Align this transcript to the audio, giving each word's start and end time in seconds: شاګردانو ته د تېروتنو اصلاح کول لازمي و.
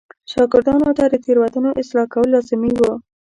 شاګردانو 0.31 0.89
ته 0.97 1.03
د 1.11 1.15
تېروتنو 1.25 1.69
اصلاح 1.81 2.07
کول 2.13 2.27
لازمي 2.35 2.73
و. 2.75 2.81